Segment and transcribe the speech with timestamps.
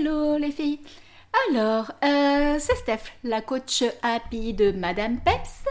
[0.00, 0.78] Hello les filles
[1.50, 5.64] Alors, euh, c'est Steph, la coach happy de Madame Peps.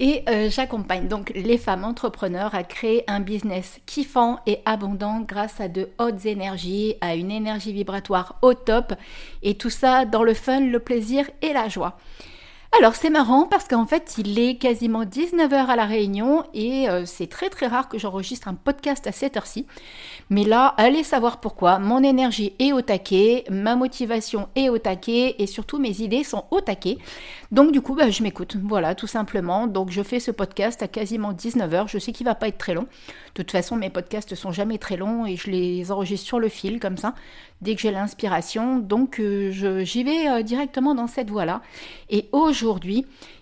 [0.00, 5.60] Et euh, j'accompagne donc les femmes entrepreneurs à créer un business kiffant et abondant grâce
[5.60, 8.94] à de hautes énergies, à une énergie vibratoire au top.
[9.44, 11.96] Et tout ça dans le fun, le plaisir et la joie.
[12.78, 17.04] Alors c'est marrant parce qu'en fait il est quasiment 19h à la Réunion et euh,
[17.04, 19.66] c'est très très rare que j'enregistre un podcast à cette heure-ci.
[20.30, 21.80] Mais là, allez savoir pourquoi.
[21.80, 26.44] Mon énergie est au taquet, ma motivation est au taquet et surtout mes idées sont
[26.52, 26.98] au taquet.
[27.50, 28.56] Donc du coup, bah, je m'écoute.
[28.62, 29.66] Voilà, tout simplement.
[29.66, 31.88] Donc je fais ce podcast à quasiment 19h.
[31.88, 32.86] Je sais qu'il va pas être très long.
[33.34, 36.48] De toute façon, mes podcasts sont jamais très longs et je les enregistre sur le
[36.48, 37.14] fil comme ça,
[37.62, 38.78] dès que j'ai l'inspiration.
[38.78, 39.50] Donc euh,
[39.82, 41.62] j'y vais euh, directement dans cette voie-là.
[42.08, 42.59] Et aujourd'hui,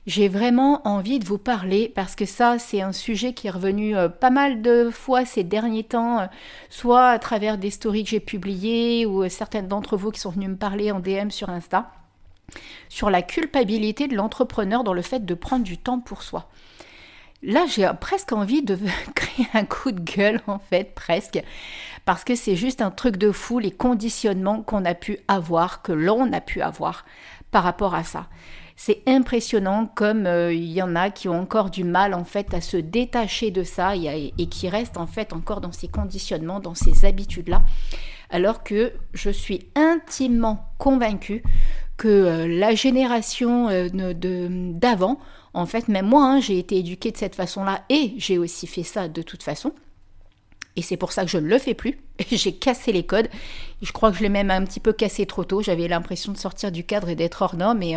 [0.06, 3.96] j'ai vraiment envie de vous parler parce que ça, c'est un sujet qui est revenu
[3.96, 6.26] euh, pas mal de fois ces derniers temps, euh,
[6.70, 10.30] soit à travers des stories que j'ai publiées ou euh, certaines d'entre vous qui sont
[10.30, 11.90] venus me parler en DM sur Insta,
[12.88, 16.48] sur la culpabilité de l'entrepreneur dans le fait de prendre du temps pour soi.
[17.42, 18.78] Là, j'ai presque envie de
[19.14, 21.40] créer un coup de gueule, en fait, presque,
[22.04, 25.92] parce que c'est juste un truc de fou, les conditionnements qu'on a pu avoir, que
[25.92, 27.04] l'on a pu avoir
[27.50, 28.26] par rapport à ça.
[28.80, 32.54] C'est impressionnant comme euh, il y en a qui ont encore du mal en fait
[32.54, 36.76] à se détacher de ça et, qui restent en fait encore dans ces conditionnements, dans
[36.76, 37.64] ces habitudes-là.
[38.30, 41.42] Alors que je suis intimement convaincue
[41.96, 45.18] que euh, la génération euh, d'avant,
[45.54, 48.84] en fait, même moi, hein, j'ai été éduquée de cette façon-là et j'ai aussi fait
[48.84, 49.72] ça de toute façon.
[50.76, 51.98] Et c'est pour ça que je ne le fais plus.
[52.30, 53.28] J'ai cassé les codes.
[53.82, 55.60] Je crois que je l'ai même un petit peu cassé trop tôt.
[55.60, 57.82] J'avais l'impression de sortir du cadre et d'être hors norme.
[57.82, 57.96] Et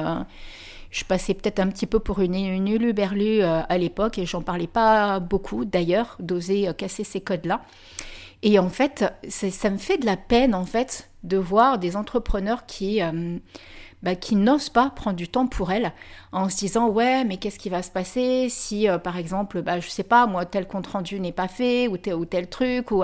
[0.92, 4.42] je passais peut-être un petit peu pour une, une uluberlue euh, à l'époque et j'en
[4.42, 7.62] parlais pas beaucoup d'ailleurs, d'oser euh, casser ces codes-là.
[8.44, 12.66] Et en fait, ça me fait de la peine en fait de voir des entrepreneurs
[12.66, 13.38] qui euh,
[14.04, 15.94] bah, qui n'osent pas prendre du temps pour elles
[16.32, 19.80] en se disant ouais mais qu'est-ce qui va se passer si euh, par exemple bah,
[19.80, 22.92] je sais pas moi tel compte rendu n'est pas fait ou tel, ou tel truc
[22.92, 23.04] ou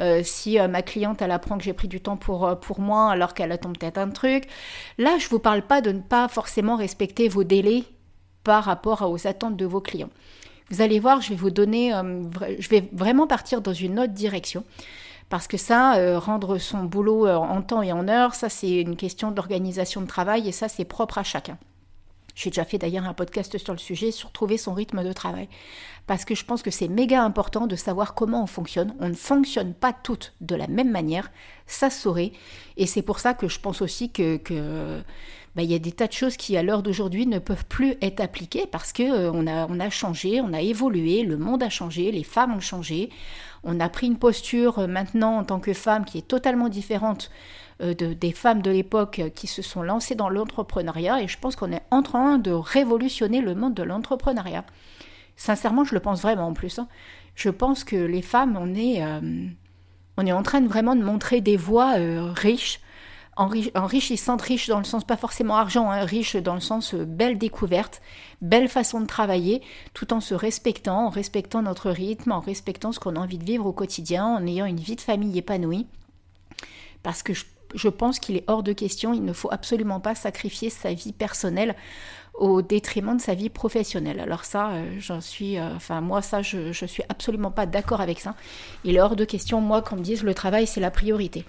[0.00, 3.10] euh, si euh, ma cliente elle apprend que j'ai pris du temps pour, pour moi
[3.10, 4.44] alors qu'elle attend peut-être un truc.
[4.96, 7.84] Là je vous parle pas de ne pas forcément respecter vos délais
[8.42, 10.10] par rapport aux attentes de vos clients.
[10.70, 11.92] Vous allez voir je vais vous donner
[12.58, 14.64] je vais vraiment partir dans une autre direction
[15.28, 18.80] parce que ça, euh, rendre son boulot euh, en temps et en heure, ça c'est
[18.80, 21.58] une question d'organisation de travail et ça c'est propre à chacun.
[22.34, 25.48] J'ai déjà fait d'ailleurs un podcast sur le sujet, sur trouver son rythme de travail.
[26.06, 28.94] Parce que je pense que c'est méga important de savoir comment on fonctionne.
[29.00, 31.32] On ne fonctionne pas toutes de la même manière,
[31.66, 32.30] ça saurait.
[32.76, 35.02] Et c'est pour ça que je pense aussi que, que
[35.56, 37.96] bah, il y a des tas de choses qui, à l'heure d'aujourd'hui, ne peuvent plus
[38.00, 41.68] être appliquées parce que euh, a, on a changé, on a évolué, le monde a
[41.68, 43.10] changé, les femmes ont changé.
[43.64, 47.30] On a pris une posture euh, maintenant en tant que femme qui est totalement différente
[47.82, 51.56] euh, de, des femmes de l'époque qui se sont lancées dans l'entrepreneuriat et je pense
[51.56, 54.64] qu'on est en train de révolutionner le monde de l'entrepreneuriat.
[55.36, 56.78] Sincèrement, je le pense vraiment en plus.
[56.78, 56.88] Hein.
[57.34, 59.00] Je pense que les femmes, on est,
[60.16, 61.92] on est en train de vraiment de montrer des voies
[62.34, 62.80] riches
[63.38, 67.38] enrichissante, riche dans le sens pas forcément argent, hein, riche dans le sens euh, belle
[67.38, 68.02] découverte,
[68.42, 69.62] belle façon de travailler,
[69.94, 73.44] tout en se respectant, en respectant notre rythme, en respectant ce qu'on a envie de
[73.44, 75.86] vivre au quotidien, en ayant une vie de famille épanouie.
[77.04, 77.32] Parce que
[77.74, 81.12] je, pense qu'il est hors de question, il ne faut absolument pas sacrifier sa vie
[81.12, 81.76] personnelle
[82.34, 84.20] au détriment de sa vie professionnelle.
[84.20, 88.00] Alors ça, euh, j'en suis, euh, enfin moi ça, je, je suis absolument pas d'accord
[88.00, 88.34] avec ça.
[88.84, 91.44] Il est hors de question, moi, qu'on me dise le travail c'est la priorité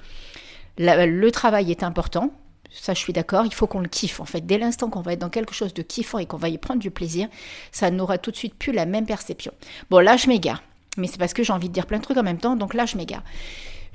[0.78, 2.32] le travail est important,
[2.72, 4.42] ça je suis d'accord, il faut qu'on le kiffe en fait.
[4.42, 6.80] Dès l'instant qu'on va être dans quelque chose de kiffant et qu'on va y prendre
[6.80, 7.28] du plaisir,
[7.72, 9.52] ça n'aura tout de suite plus la même perception.
[9.90, 10.64] Bon là je m'égare,
[10.98, 12.74] mais c'est parce que j'ai envie de dire plein de trucs en même temps, donc
[12.74, 13.24] là je m'égare.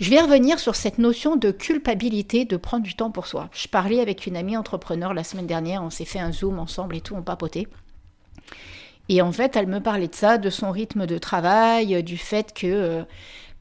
[0.01, 3.49] Je vais revenir sur cette notion de culpabilité de prendre du temps pour soi.
[3.53, 6.97] Je parlais avec une amie entrepreneur la semaine dernière, on s'est fait un zoom ensemble
[6.97, 7.69] et tout, on papotait.
[9.09, 12.53] Et en fait, elle me parlait de ça, de son rythme de travail, du fait
[12.55, 13.05] que euh,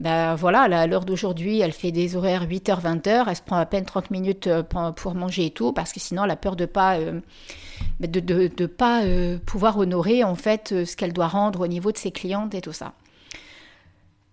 [0.04, 3.66] ben voilà, à l'heure d'aujourd'hui, elle fait des horaires 8h, 20h, elle se prend à
[3.66, 6.66] peine 30 minutes euh, pour manger et tout, parce que sinon elle a peur de
[6.66, 7.22] pas, euh,
[8.02, 11.98] de, de, pas euh, pouvoir honorer en fait ce qu'elle doit rendre au niveau de
[11.98, 12.92] ses clientes et tout ça.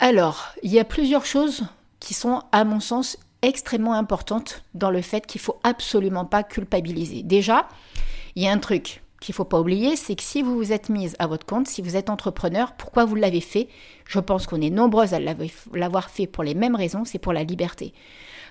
[0.01, 1.63] Alors, il y a plusieurs choses
[2.01, 7.23] qui sont, à mon sens, extrêmement importantes dans le fait qu'il faut absolument pas culpabiliser.
[7.23, 7.69] Déjà,
[8.35, 10.89] il y a un truc, qu'il faut pas oublier, c'est que si vous vous êtes
[10.89, 13.69] mise à votre compte, si vous êtes entrepreneur, pourquoi vous l'avez fait?
[14.07, 17.45] Je pense qu'on est nombreuses à l'avoir fait pour les mêmes raisons, c'est pour la
[17.45, 17.93] liberté.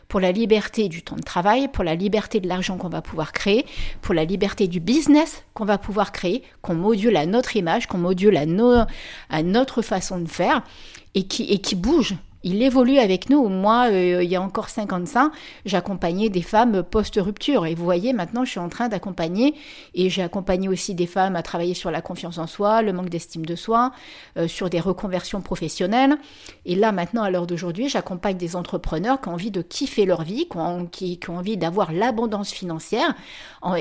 [0.08, 3.32] Pour la liberté du temps de travail, pour la liberté de l'argent qu'on va pouvoir
[3.32, 3.66] créer,
[4.02, 8.00] pour la liberté du business qu'on va pouvoir créer, qu'on module à notre image, qu'on
[8.00, 10.64] module à, notre façon de faire
[11.14, 13.50] et qui bouge Il évolue avec nous.
[13.50, 15.32] Moi, euh, il y a encore 55,
[15.66, 17.66] j'accompagnais des femmes post-rupture.
[17.66, 19.56] Et vous voyez, maintenant, je suis en train d'accompagner,
[19.94, 23.10] et j'ai accompagné aussi des femmes à travailler sur la confiance en soi, le manque
[23.10, 23.92] d'estime de soi,
[24.38, 26.18] euh, sur des reconversions professionnelles.
[26.66, 30.24] Et là, maintenant, à l'heure d'aujourd'hui, j'accompagne des entrepreneurs qui ont envie de kiffer leur
[30.24, 30.48] vie,
[30.92, 33.16] qui, ont envie d'avoir l'abondance financière.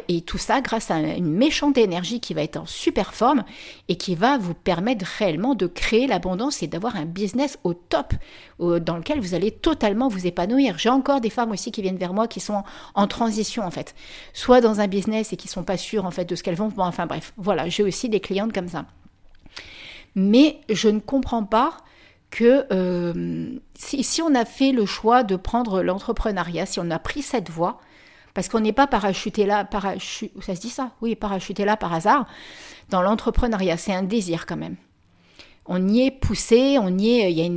[0.09, 3.45] et tout ça grâce à une méchante énergie qui va être en super forme
[3.89, 8.15] et qui va vous permettre réellement de créer l'abondance et d'avoir un business au top
[8.59, 10.79] dans lequel vous allez totalement vous épanouir.
[10.79, 12.65] J'ai encore des femmes aussi qui viennent vers moi qui sont
[12.95, 13.95] en transition en fait,
[14.33, 16.69] soit dans un business et qui sont pas sûres en fait de ce qu'elles vont.
[16.69, 18.87] Bon, enfin bref, voilà, j'ai aussi des clientes comme ça.
[20.15, 21.77] Mais je ne comprends pas
[22.31, 27.23] que euh, si, on a fait le choix de prendre l'entrepreneuriat, si on a pris
[27.23, 27.81] cette voie,
[28.35, 30.91] parce qu'on n'est pas parachuté là, ça se dit ça?
[31.01, 32.27] Oui, parachuté là par hasard.
[32.91, 34.77] Dans l'entrepreneuriat, c'est un désir quand même
[35.69, 37.51] on y est poussé, on y est, il y a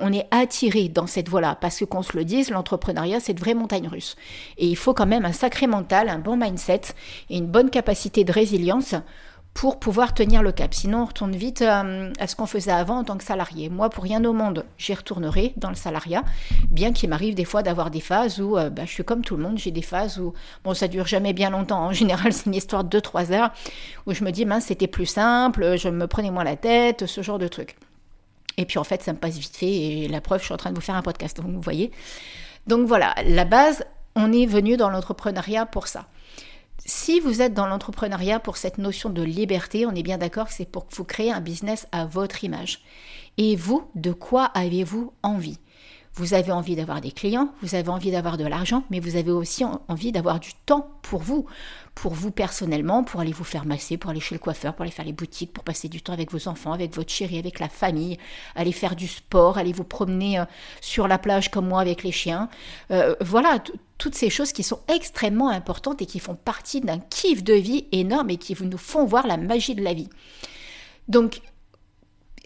[0.00, 3.40] on est attiré dans cette voie-là, parce que qu'on se le dise, l'entrepreneuriat c'est de
[3.40, 4.16] vraies montagnes russes.
[4.56, 6.80] Et il faut quand même un sacré mental, un bon mindset
[7.28, 8.94] et une bonne capacité de résilience
[9.54, 10.72] pour pouvoir tenir le cap.
[10.72, 13.68] Sinon, on retourne vite euh, à ce qu'on faisait avant en tant que salarié.
[13.68, 16.22] Moi, pour rien au monde, j'y retournerai dans le salariat,
[16.70, 19.36] bien qu'il m'arrive des fois d'avoir des phases où euh, bah, je suis comme tout
[19.36, 22.46] le monde, j'ai des phases où, bon, ça dure jamais bien longtemps, en général, c'est
[22.46, 23.50] une histoire de 2-3 heures,
[24.06, 27.20] où je me dis, mince, c'était plus simple, je me prenais moins la tête, ce
[27.20, 27.76] genre de trucs.
[28.56, 30.58] Et puis en fait, ça me passe vite fait, et la preuve, je suis en
[30.58, 31.90] train de vous faire un podcast, donc vous voyez.
[32.66, 36.06] Donc voilà, la base, on est venu dans l'entrepreneuriat pour ça.
[36.86, 40.54] Si vous êtes dans l'entrepreneuriat pour cette notion de liberté, on est bien d'accord que
[40.54, 42.82] c'est pour que vous créez un business à votre image.
[43.36, 45.58] Et vous, de quoi avez-vous envie?
[46.14, 49.30] Vous avez envie d'avoir des clients, vous avez envie d'avoir de l'argent, mais vous avez
[49.30, 51.46] aussi envie d'avoir du temps pour vous,
[51.94, 54.90] pour vous personnellement, pour aller vous faire masser, pour aller chez le coiffeur, pour aller
[54.90, 57.68] faire les boutiques, pour passer du temps avec vos enfants, avec votre chérie, avec la
[57.68, 58.18] famille,
[58.56, 60.44] aller faire du sport, aller vous promener euh,
[60.80, 62.48] sur la plage comme moi avec les chiens.
[62.90, 63.62] Euh, voilà,
[63.98, 67.86] toutes ces choses qui sont extrêmement importantes et qui font partie d'un kiff de vie
[67.92, 70.08] énorme et qui nous font voir la magie de la vie.
[71.08, 71.40] Donc,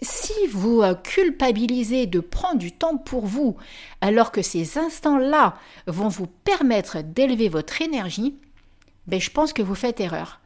[0.01, 3.55] si vous euh, culpabilisez de prendre du temps pour vous,
[4.01, 5.55] alors que ces instants-là
[5.87, 8.35] vont vous permettre d'élever votre énergie,
[9.07, 10.41] ben je pense que vous faites erreur.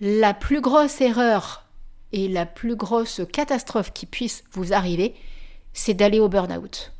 [0.00, 1.66] La plus grosse erreur
[2.12, 5.14] et la plus grosse catastrophe qui puisse vous arriver,
[5.72, 6.92] c'est d'aller au burn-out.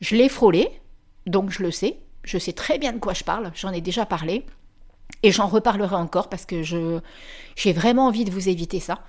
[0.00, 0.68] Je l'ai frôlé,
[1.26, 4.06] donc je le sais, je sais très bien de quoi je parle, j'en ai déjà
[4.06, 4.44] parlé,
[5.22, 9.02] et j'en reparlerai encore parce que j'ai vraiment envie de vous éviter ça.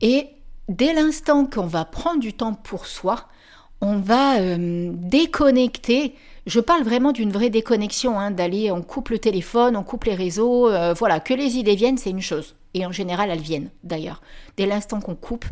[0.00, 0.28] Et
[0.72, 3.28] dès l'instant qu'on va prendre du temps pour soi,
[3.80, 6.14] on va euh, déconnecter.
[6.46, 10.14] Je parle vraiment d'une vraie déconnexion, hein, d'aller, on coupe le téléphone, on coupe les
[10.14, 12.56] réseaux, euh, voilà, que les idées viennent, c'est une chose.
[12.74, 14.22] Et en général, elles viennent d'ailleurs.
[14.56, 15.44] Dès l'instant qu'on coupe,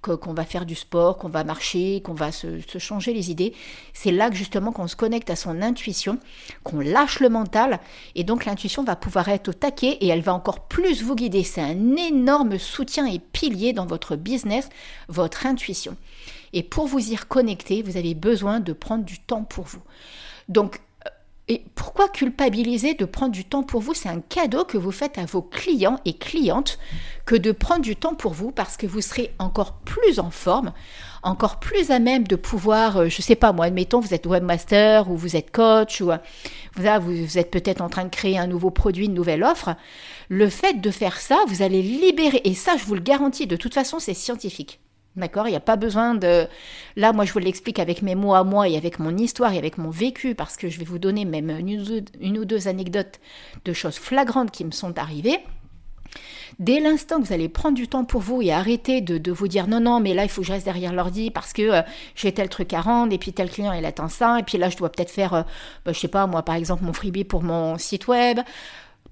[0.00, 3.54] qu'on va faire du sport, qu'on va marcher, qu'on va se, changer les idées.
[3.92, 6.18] C'est là que justement qu'on se connecte à son intuition,
[6.62, 7.80] qu'on lâche le mental,
[8.14, 11.42] et donc l'intuition va pouvoir être au taquet et elle va encore plus vous guider.
[11.42, 14.68] C'est un énorme soutien et pilier dans votre business,
[15.08, 15.96] votre intuition.
[16.52, 19.82] Et pour vous y reconnecter, vous avez besoin de prendre du temps pour vous.
[20.48, 20.80] Donc
[21.48, 23.94] et pourquoi culpabiliser de prendre du temps pour vous?
[23.94, 26.78] C'est un cadeau que vous faites à vos clients et clientes
[27.24, 30.72] que de prendre du temps pour vous parce que vous serez encore plus en forme,
[31.22, 35.08] encore plus à même de pouvoir, euh, je sais pas moi, admettons, vous êtes webmaster
[35.08, 36.18] ou vous êtes coach ou euh,
[36.98, 39.76] vous êtes peut-être en train de créer un nouveau produit, une nouvelle offre.
[40.28, 43.56] Le fait de faire ça, vous allez libérer, et ça je vous le garantis, de
[43.56, 44.80] toute façon c'est scientifique.
[45.16, 46.46] D'accord Il n'y a pas besoin de...
[46.94, 49.58] Là, moi, je vous l'explique avec mes mots à moi et avec mon histoire et
[49.58, 53.18] avec mon vécu, parce que je vais vous donner même une ou deux, anecdotes
[53.64, 55.38] de choses flagrantes qui me sont arrivées.
[56.58, 59.68] Dès l'instant que vous allez prendre du temps pour vous et arrêter de, vous dire
[59.68, 61.82] non, non, mais là, il faut que je reste derrière l'ordi parce que euh,
[62.14, 64.68] j'ai tel truc à rendre et puis tel client, il attend ça, et puis là,
[64.68, 65.42] je dois peut-être faire, je euh,
[65.86, 68.40] bah, je sais pas, moi, par exemple, mon freebie pour mon site web.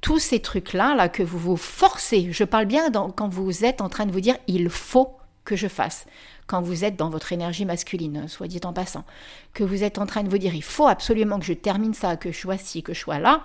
[0.00, 3.88] Tous ces trucs-là, là, que vous vous forcez, je parle bien quand vous êtes en
[3.88, 6.06] train de vous dire il faut que je fasse
[6.46, 9.04] quand vous êtes dans votre énergie masculine, soit dit en passant,
[9.52, 12.16] que vous êtes en train de vous dire il faut absolument que je termine ça,
[12.16, 13.44] que je sois ci, que je sois là,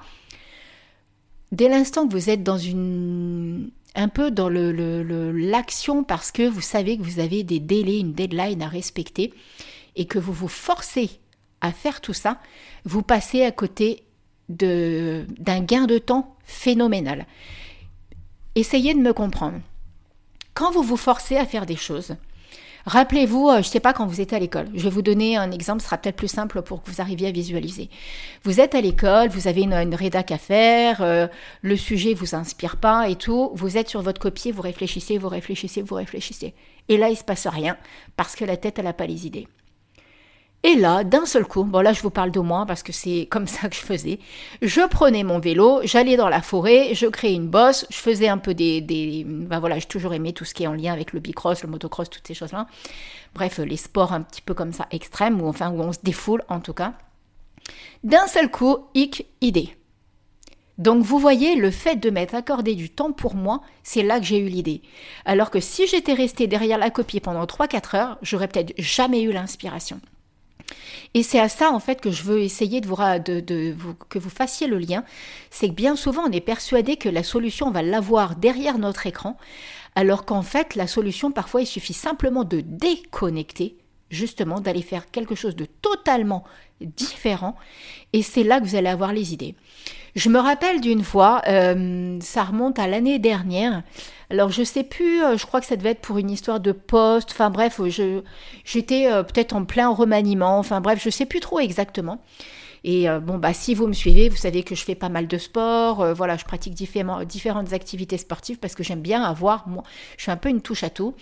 [1.52, 6.62] dès l'instant que vous êtes dans une un peu dans l'action le, parce que vous
[6.62, 9.34] savez que vous avez des délais, une deadline à respecter
[9.96, 11.10] et que vous vous forcez
[11.62, 12.40] à faire tout ça,
[12.86, 14.04] vous passez à côté
[14.48, 15.26] d'un
[15.62, 17.26] gain de temps phénoménal.
[18.56, 19.60] Essayez de me comprendre
[20.60, 22.16] quand vous vous forcez à faire des choses,
[22.86, 24.68] Rappelez-vous, euh, je ne sais pas quand vous êtes à l'école.
[24.74, 27.28] Je vais vous donner un exemple, ce sera peut-être plus simple pour que vous arriviez
[27.28, 27.90] à visualiser.
[28.46, 31.28] Vous êtes à l'école, vous avez une, rédac à faire, euh,
[31.62, 33.52] le sujet vous inspire pas et tout.
[33.54, 36.54] Vous êtes sur votre copier, vous réfléchissez, vous réfléchissez, vous réfléchissez.
[36.88, 37.78] Et là, il se passe rien
[38.16, 39.48] parce que la tête, elle n'a pas les idées.
[40.64, 43.28] Et là, d'un seul coup, bon là je vous parle de moi parce que c'est
[43.28, 44.20] comme ça que je faisais,
[44.62, 48.38] je prenais mon vélo, j'allais dans la forêt, je créais une bosse, je faisais un
[48.38, 49.24] peu des...
[49.26, 51.70] ben voilà, j'ai toujours aimé tout ce qui est en lien avec le bicross, le
[51.70, 52.68] motocross, toutes ces choses-là.
[53.36, 56.44] Bref, les sports un petit peu comme ça extrêmes, ou enfin où on se défoule
[56.50, 56.94] en tout cas.
[58.04, 59.78] D'un seul coup, hic, idée.
[60.78, 64.26] Donc vous voyez, le fait de m'être accordé du temps pour moi, c'est là que
[64.26, 64.82] j'ai eu l'idée.
[65.24, 69.32] Alors que si j'étais resté derrière la copie pendant 3-4 heures, j'aurais peut-être jamais eu
[69.32, 70.02] l'inspiration.
[71.14, 74.68] Et c'est à ça en fait que je veux essayer de vous, que vous fassiez
[74.68, 75.04] le lien.
[75.50, 79.08] C'est que bien souvent on est persuadé que la solution on va l'avoir derrière notre
[79.08, 79.38] écran,
[79.96, 83.78] alors qu'en fait la solution parfois il suffit simplement de déconnecter,
[84.10, 86.44] justement d'aller faire quelque chose de totalement
[86.82, 87.56] différent.
[88.14, 89.56] Et c'est là que vous allez avoir les idées.
[90.16, 93.84] Je me rappelle d'une fois, euh, ça remonte à l'année dernière.
[94.30, 96.72] Alors je sais plus, euh, je crois que ça devait être pour une histoire de
[96.72, 97.32] poste.
[97.32, 98.22] Enfin bref, je
[98.66, 100.58] j'étais euh, peut-être en plein remaniement.
[100.58, 102.22] Enfin bref, je sais plus trop exactement.
[102.86, 105.38] Et bon bah si vous me suivez, vous savez que je fais pas mal de
[105.38, 106.14] sport.
[106.16, 109.68] voilà, je pratique différentes activités sportives parce que j'aime bien avoir.
[109.68, 109.84] Moi,
[110.16, 111.14] je suis un peu une touche à tout.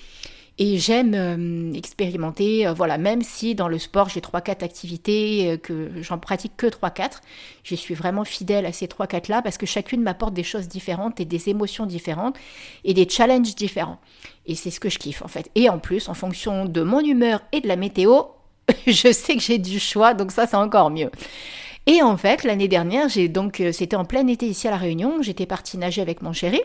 [0.60, 5.58] Et j'aime euh, expérimenter, euh, voilà, même si dans le sport j'ai 3-4 activités, euh,
[5.58, 7.22] que j'en pratique que 3-4,
[7.64, 11.20] je suis vraiment fidèle à ces 3-4 là parce que chacune m'apporte des choses différentes
[11.20, 12.38] et des émotions différentes
[12.84, 14.00] et des challenges différents.
[14.48, 15.52] Et c'est ce que je kiffe en fait.
[15.54, 18.22] Et en plus, en fonction de mon humeur et de la météo,
[18.88, 21.12] je sais que j'ai du choix, donc ça c'est encore mieux.
[21.86, 25.22] Et en fait, l'année dernière, j'ai donc, c'était en plein été ici à La Réunion,
[25.22, 26.62] j'étais partie nager avec mon chéri.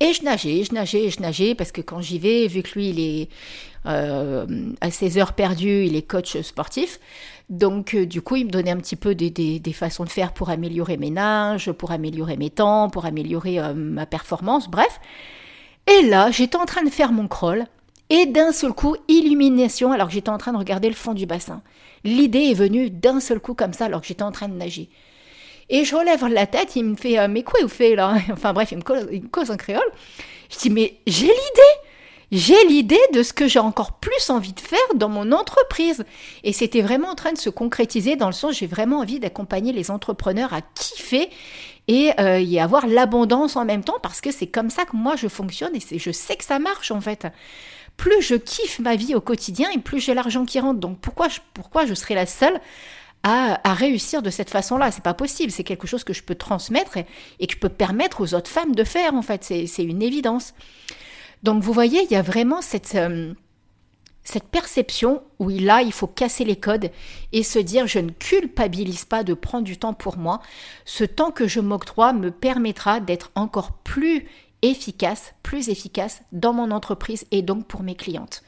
[0.00, 2.90] Et je nageais, je nageais, je nageais, parce que quand j'y vais, vu que lui,
[2.90, 3.28] il est
[3.86, 4.46] euh,
[4.80, 7.00] à ses heures perdues, il est coach sportif.
[7.48, 10.32] Donc, euh, du coup, il me donnait un petit peu des, des, façons de faire
[10.32, 15.00] pour améliorer mes nages, pour améliorer mes temps, pour améliorer euh, ma performance, bref.
[15.86, 17.66] Et là, j'étais en train de faire mon crawl,
[18.10, 21.26] et d'un seul coup, illumination, alors que j'étais en train de regarder le fond du
[21.26, 21.62] bassin.
[22.04, 24.88] L'idée est venue d'un seul coup comme ça, alors que j'étais en train de nager.
[25.68, 28.14] Et je relève la tête, il me fait euh, Mais quoi vous faites là?
[28.32, 29.80] Enfin bref, il me, cause, en créole.
[30.50, 31.78] Je dis Mais j'ai l'idée
[32.32, 36.02] j'ai l'idée de ce que j'ai encore plus envie de faire dans mon entreprise.
[36.44, 39.70] Et c'était vraiment en train de se concrétiser dans le sens, j'ai vraiment envie d'accompagner
[39.70, 41.28] les entrepreneurs à kiffer
[41.88, 45.14] et euh, y avoir l'abondance en même temps parce que c'est comme ça que moi
[45.14, 47.26] je fonctionne et je sais que ça marche en fait.
[47.98, 50.80] Plus je kiffe ma vie au quotidien et plus j'ai l'argent qui rentre.
[50.80, 52.58] Donc pourquoi pourquoi je serais la seule
[53.22, 54.90] à, réussir de cette façon-là.
[54.90, 55.52] C'est pas possible.
[55.52, 58.74] C'est quelque chose que je peux transmettre et, que je peux permettre aux autres femmes
[58.74, 59.44] de faire, en fait.
[59.44, 60.54] C'est une évidence.
[61.42, 63.34] Donc, vous voyez, il y a vraiment cette, euh,
[64.24, 66.90] cette perception où là, il faut casser les codes
[67.32, 70.40] et se dire je ne culpabilise pas de prendre du temps pour moi.
[70.84, 74.26] Ce temps que je m'octroie me permettra d'être encore plus
[74.62, 78.42] efficace, plus efficace dans mon entreprise et donc pour mes clientes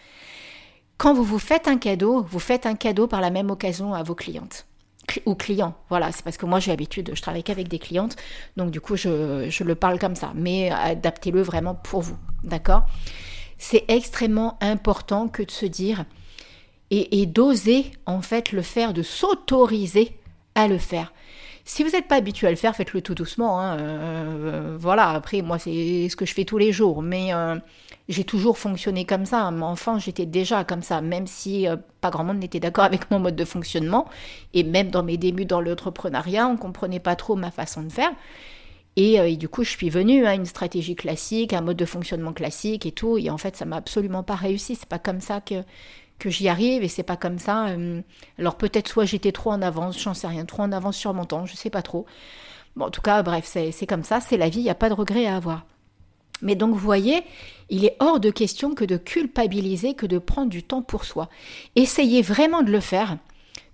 [0.99, 4.03] quand vous vous faites un cadeau, vous faites un cadeau par la même occasion à
[4.03, 4.67] vos clientes
[5.27, 5.75] ou clients.
[5.89, 8.17] Voilà, c'est parce que moi j'ai l'habitude, je travaille qu'avec des clientes,
[8.57, 12.87] donc du coup je, le parle comme ça, mais adaptez-le vraiment pour vous, d'accord?
[13.59, 16.05] C'est extrêmement important que de se dire
[16.91, 20.17] et, d'oser en fait le faire, de s'autoriser
[20.55, 21.13] à le faire.
[21.67, 23.59] Si vous n'êtes pas habitué à le faire, faites-le tout doucement.
[23.59, 27.57] Hein, euh, voilà, après moi c'est ce que je fais tous les jours, mais euh,
[28.09, 29.51] j'ai toujours fonctionné comme ça.
[29.63, 33.19] Enfin, j'étais déjà comme ça, même si euh, pas grand monde n'était d'accord avec mon
[33.19, 34.07] mode de fonctionnement.
[34.53, 38.13] Et même dans mes débuts dans l'entrepreneuriat, on comprenait pas trop ma façon de faire.
[38.97, 42.33] Et, euh, du coup, je suis venue à une stratégie classique, un mode de fonctionnement
[42.33, 43.19] classique et tout.
[43.19, 44.77] Et en fait, ça m'a absolument pas réussi.
[44.77, 45.65] C'est pas comme ça que
[46.31, 47.69] j'y arrive et c'est pas comme ça.
[47.69, 48.01] Euh,
[48.39, 51.25] alors peut-être soit j'étais trop en avance, j'en sais rien, trop en avance sur mon
[51.25, 52.07] temps, je sais pas trop.
[52.77, 54.89] Bon, en tout cas, bref, c'est comme ça, c'est la vie, il n'y a pas
[54.89, 55.65] de regret à avoir.
[56.43, 57.23] Mais donc, vous voyez,
[57.71, 61.29] il est hors de question que de culpabiliser, que de prendre du temps pour soi.
[61.77, 63.17] Essayez vraiment de le faire,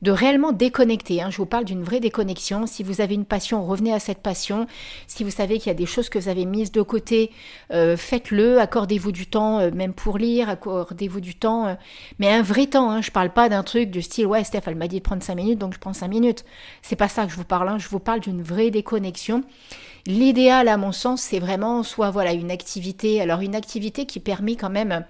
[0.03, 1.23] de réellement déconnecter.
[1.23, 1.31] Hein.
[1.31, 2.67] Je vous parle d'une vraie déconnexion.
[2.67, 4.67] Si vous avez une passion, revenez à cette passion.
[5.07, 7.31] Si vous savez qu'il y a des choses que vous avez mises de côté,
[7.73, 8.61] euh, faites-le.
[8.61, 11.67] Accordez-vous du temps, euh, même pour lire, accordez-vous du temps.
[11.67, 11.75] Euh.
[12.19, 12.91] mais un vrai temps.
[12.91, 13.03] Hein.
[13.03, 15.35] Je parle pas d'un truc du style ouais, Steph, elle m'a dit de prendre 5
[15.35, 16.45] minutes, donc je prends 5 minutes.
[16.83, 17.69] C'est pas ça que je vous parle.
[17.69, 17.79] Hein.
[17.79, 19.43] Je vous parle d'une vraie déconnexion.
[20.07, 24.57] L'idéal, à mon sens, c'est vraiment soit voilà une activité, alors une activité qui permet
[24.57, 25.05] quand même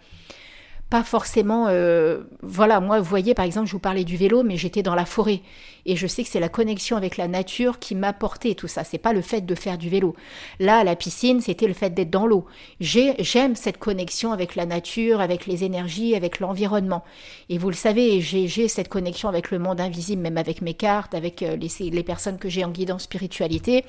[0.91, 1.67] pas forcément.
[1.69, 4.97] Euh, voilà, moi, vous voyez, par exemple, je vous parlais du vélo, mais j'étais dans
[4.97, 5.41] la forêt.
[5.87, 8.85] Et je sais que c'est la connexion avec la nature qui m'apportait tout ça.
[8.85, 10.15] C'est pas le fait de faire du vélo.
[10.59, 12.45] Là, à la piscine, c'était le fait d'être dans l'eau.
[12.81, 17.05] J'aime cette connexion avec la nature, avec les énergies, avec l'environnement.
[17.49, 21.15] Et vous le savez, j'ai cette connexion avec le monde invisible, même avec mes cartes,
[21.15, 23.85] avec euh, les, les personnes que j'ai en guidance spiritualité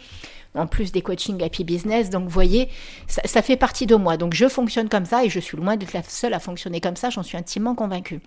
[0.55, 2.09] en plus des coachings Happy Business.
[2.09, 2.69] Donc, vous voyez,
[3.07, 4.17] ça, fait partie de moi.
[4.17, 6.95] Donc, je fonctionne comme ça et je suis loin d'être la seule à fonctionner comme
[6.95, 8.19] ça, j'en suis intimement convaincue.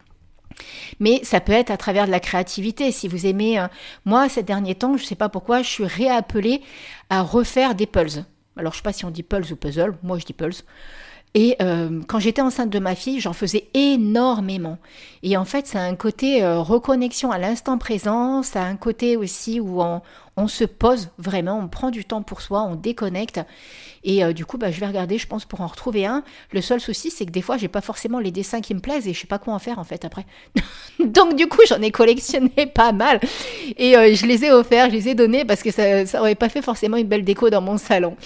[1.00, 2.92] Mais ça peut être à travers de la créativité.
[2.92, 3.66] Si vous aimez, euh,
[4.04, 6.62] moi, ces derniers temps, je ne sais pas pourquoi, je suis réappelée
[7.10, 8.24] à refaire des puzzles.
[8.56, 10.62] Alors, je ne sais pas si on dit puzzles ou puzzle, moi je dis puzzles.
[11.36, 14.78] Et euh, quand j'étais enceinte de ma fille, j'en faisais énormément.
[15.24, 18.76] Et en fait, ça a un côté euh, reconnexion à l'instant présent, ça a un
[18.76, 20.00] côté aussi où on,
[20.36, 23.40] on se pose vraiment, on prend du temps pour soi, on déconnecte.
[24.02, 26.22] Et euh, du coup, bah, je vais regarder, je pense, pour en retrouver un.
[26.52, 29.08] Le seul souci, c'est que des fois, j'ai pas forcément les dessins qui me plaisent
[29.08, 30.26] et je sais pas quoi en faire en fait après.
[30.98, 33.20] Donc du coup, j'en ai collectionné pas mal
[33.76, 36.34] et euh, je les ai offerts, je les ai donnés parce que ça, ça aurait
[36.34, 38.16] pas fait forcément une belle déco dans mon salon.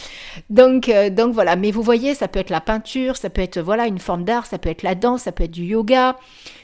[0.50, 1.57] Donc euh, donc voilà.
[1.57, 4.47] Mais vous voyez, ça peut être la peinture, ça peut être voilà une forme d'art,
[4.47, 6.17] ça peut être la danse, ça peut être du yoga.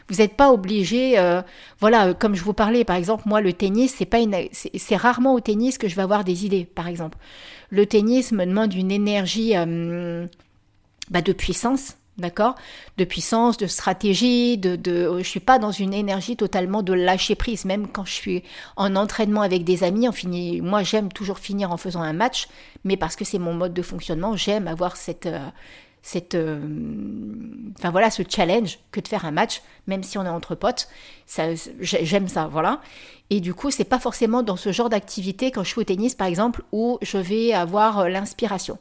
[0.08, 1.16] Vous n'êtes pas obligé,
[1.80, 5.34] voilà, comme je vous parlais, par exemple, moi, le tennis, c'est pas une, c'est rarement
[5.34, 7.16] au tennis que je vais avoir des idées, par exemple.
[7.70, 10.26] Le tennis me demande une énergie euh,
[11.10, 12.54] bah, de puissance, d'accord?
[12.98, 17.34] De puissance, de stratégie, de, de, je suis pas dans une énergie totalement de lâcher
[17.34, 17.64] prise.
[17.64, 18.42] Même quand je suis
[18.76, 22.46] en entraînement avec des amis, on finit, moi j'aime toujours finir en faisant un match,
[22.84, 25.40] mais parce que c'est mon mode de fonctionnement, j'aime avoir cette, euh,
[26.04, 26.60] cette, euh,
[27.78, 30.86] enfin voilà, ce challenge que de faire un match, même si on est entre potes.
[31.24, 31.44] Ça,
[31.80, 32.82] j'aime ça, voilà.
[33.30, 36.14] Et du coup, c'est pas forcément dans ce genre d'activité quand je suis au tennis,
[36.14, 38.78] par exemple, où je vais avoir euh, l'inspiration.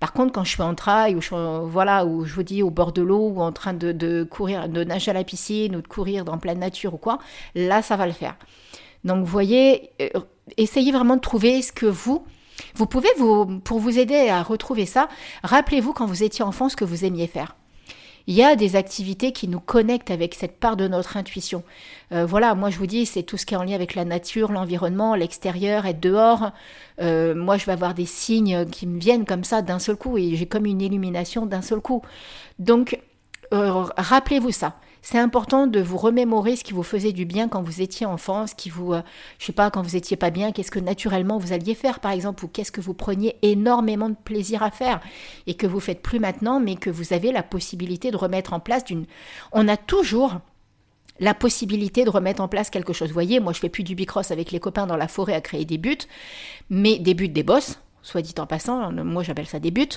[0.00, 1.30] Par contre, quand je suis en trail, ou je,
[1.64, 4.68] voilà, où je vous dis au bord de l'eau, ou en train de, de courir,
[4.68, 7.20] de nager à la piscine, ou de courir dans pleine nature ou quoi,
[7.54, 8.36] là, ça va le faire.
[9.04, 10.20] Donc, vous voyez, euh,
[10.58, 12.26] essayez vraiment de trouver ce que vous
[12.76, 15.08] vous pouvez, vous, pour vous aider à retrouver ça,
[15.42, 17.56] rappelez-vous quand vous étiez enfant ce que vous aimiez faire.
[18.28, 21.62] Il y a des activités qui nous connectent avec cette part de notre intuition.
[22.12, 24.04] Euh, voilà, moi je vous dis, c'est tout ce qui est en lien avec la
[24.04, 26.50] nature, l'environnement, l'extérieur, être dehors.
[27.00, 30.18] Euh, moi je vais avoir des signes qui me viennent comme ça d'un seul coup
[30.18, 32.02] et j'ai comme une illumination d'un seul coup.
[32.58, 33.00] Donc,
[33.54, 34.74] euh, rappelez-vous ça
[35.08, 38.48] c'est important de vous remémorer ce qui vous faisait du bien quand vous étiez enfant,
[38.48, 39.02] ce qui vous, euh,
[39.38, 42.10] je sais pas, quand vous étiez pas bien, qu'est-ce que naturellement vous alliez faire par
[42.10, 44.98] exemple, ou qu'est-ce que vous preniez énormément de plaisir à faire
[45.46, 48.58] et que vous faites plus maintenant, mais que vous avez la possibilité de remettre en
[48.58, 49.06] place d'une.
[49.52, 50.40] On a toujours
[51.20, 53.06] la possibilité de remettre en place quelque chose.
[53.06, 55.40] Vous voyez, moi je fais plus du bicross avec les copains dans la forêt à
[55.40, 55.98] créer des buts,
[56.68, 59.88] mais des buts, des bosses, soit dit en passant, moi j'appelle ça des buts,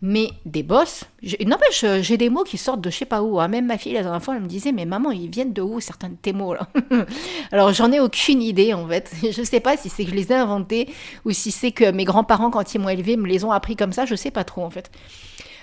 [0.00, 1.04] mais des boss.
[1.46, 3.40] N'empêche, j'ai des mots qui sortent de je sais pas où.
[3.40, 3.48] Hein.
[3.48, 5.78] Même ma fille, la dernière fois, elle me disait, mais maman, ils viennent de où
[5.80, 6.68] certains de tes mots là?
[7.52, 9.12] Alors j'en ai aucune idée en fait.
[9.22, 10.88] Je sais pas si c'est que je les ai inventés
[11.24, 13.92] ou si c'est que mes grands-parents, quand ils m'ont élevé, me les ont appris comme
[13.92, 14.90] ça, je sais pas trop en fait.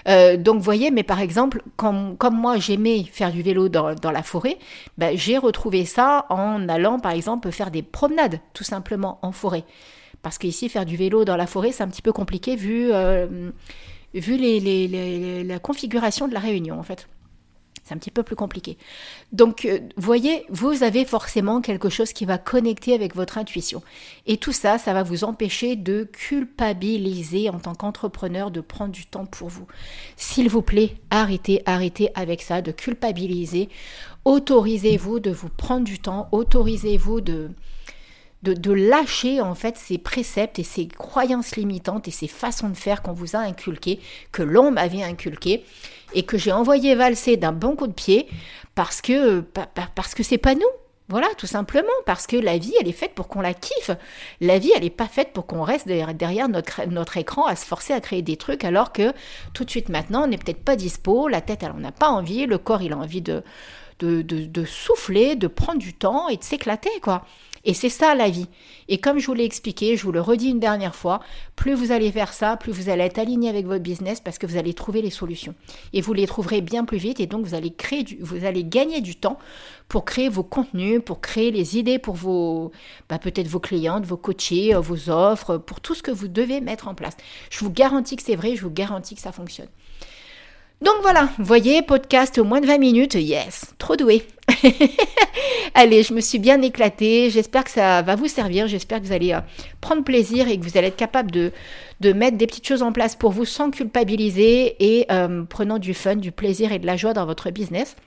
[0.07, 4.23] Euh, donc, vous voyez, mais par exemple, comme, moi j'aimais faire du vélo dans, la
[4.23, 4.57] forêt,
[4.97, 9.65] ben, j'ai retrouvé ça en allant, par exemple, faire des promenades, tout simplement, en forêt.
[10.21, 13.51] Parce qu'ici, faire du vélo dans la forêt, c'est un petit peu compliqué vu, euh,
[14.13, 14.37] vu
[15.43, 17.07] la configuration de la Réunion, en fait.
[17.89, 18.77] C'est un petit peu plus compliqué.
[19.31, 23.81] Donc, euh, voyez, vous avez forcément quelque chose qui va connecter avec votre intuition.
[24.27, 29.07] Et tout ça, ça va vous empêcher de culpabiliser en tant qu'entrepreneur, de prendre du
[29.07, 29.65] temps pour vous.
[30.17, 33.69] S'il vous plaît, arrêtez, arrêtez avec ça, de culpabiliser.
[34.23, 37.49] Autorisez-vous de vous prendre du temps, autorisez-vous de,
[38.43, 43.01] de, lâcher en fait ces préceptes et ces croyances limitantes et ces façons de faire
[43.01, 43.99] qu'on vous a inculquées,
[44.31, 45.65] que l'on m'avait inculquées
[46.13, 48.27] et que j'ai envoyé valser d'un bon coup de pied
[48.75, 49.41] parce que
[49.95, 50.61] parce que c'est pas nous.
[51.11, 53.89] Voilà, tout simplement, parce que la vie, elle est faite pour qu'on la kiffe.
[54.41, 57.65] La vie, elle n'est pas faite pour qu'on reste derrière, notre, notre, écran à se
[57.65, 59.11] forcer à créer des trucs, alors que
[59.55, 62.09] tout de suite maintenant, on n'est peut-être pas dispo, la tête, elle n'en a pas
[62.09, 63.41] envie, le corps, il a envie de,
[63.97, 67.25] de, de souffler, de prendre du temps et de s'éclater, quoi.
[67.65, 68.47] Et c'est ça la vie.
[68.87, 71.19] Et comme je vous l'ai expliqué, je vous le redis une dernière fois,
[71.55, 74.47] plus vous allez faire ça, plus vous allez être aligné avec votre business parce que
[74.47, 75.55] vous allez trouver les solutions.
[75.93, 79.01] Et vous les trouverez bien plus vite et donc vous allez créer vous allez gagner
[79.01, 79.37] du temps
[79.87, 82.71] pour créer vos contenus, pour créer les idées pour vos,
[83.09, 86.61] bah, peut-être vos clientes, vos coachés, euh, vos offres, pour tout ce que vous devez
[86.61, 87.17] mettre en place.
[87.49, 89.69] Je vous garantis que c'est vrai, je vous garantis que ça fonctionne.
[90.81, 94.25] Donc voilà, voyez, podcast au moins de 20 minutes, yes, trop doué.
[95.73, 99.11] allez, je me suis bien éclatée, j'espère que ça va vous servir, j'espère que vous
[99.11, 99.41] allez euh,
[99.81, 101.51] prendre plaisir et que vous allez être capable de,
[101.99, 105.93] de mettre des petites choses en place pour vous sans culpabiliser et euh, prenant du
[105.93, 107.97] fun, du plaisir et de la joie dans votre business.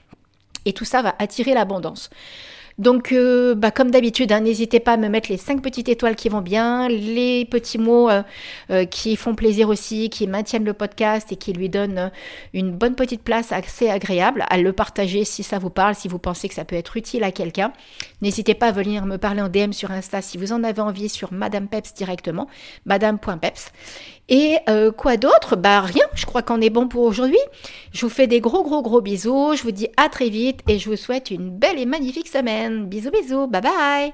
[0.65, 2.09] Et tout ça va attirer l'abondance.
[2.79, 6.15] Donc, euh, bah, comme d'habitude, hein, n'hésitez pas à me mettre les 5 petites étoiles
[6.15, 8.23] qui vont bien, les petits mots euh,
[8.71, 12.11] euh, qui font plaisir aussi, qui maintiennent le podcast et qui lui donnent
[12.53, 16.19] une bonne petite place assez agréable, à le partager si ça vous parle, si vous
[16.19, 17.73] pensez que ça peut être utile à quelqu'un.
[18.21, 21.09] N'hésitez pas à venir me parler en DM sur Insta si vous en avez envie
[21.09, 22.47] sur Madame Peps directement,
[22.85, 23.71] madame.peps.
[24.29, 24.57] Et
[24.97, 25.55] quoi d'autre?
[25.55, 27.37] Bah rien, je crois qu'on est bon pour aujourd'hui.
[27.93, 30.79] Je vous fais des gros gros gros bisous, je vous dis à très vite et
[30.79, 32.85] je vous souhaite une belle et magnifique semaine.
[32.85, 33.71] Bisous bisous, bye bye